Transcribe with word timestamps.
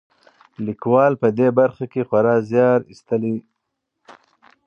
لیکوال 0.65 1.13
په 1.21 1.27
دې 1.37 1.47
برخه 1.59 1.85
کې 1.91 2.01
خورا 2.07 2.35
زیار 2.49 2.79
ایستلی. 2.91 3.35